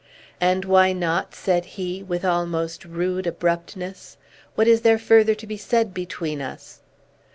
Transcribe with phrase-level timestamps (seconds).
[0.39, 4.17] "And why not?" said he, with almost rude abruptness.
[4.55, 6.81] "What is there further to be said between us?"